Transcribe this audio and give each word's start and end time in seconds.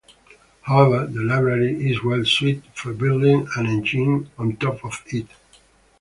However, 0.63 1.05
the 1.05 1.21
library 1.21 1.87
is 1.91 2.01
well-suited 2.03 2.63
for 2.73 2.91
building 2.91 3.47
an 3.55 3.67
engine 3.67 4.31
on 4.35 4.55
top 4.55 4.83
of 4.83 4.99
it. 5.05 5.27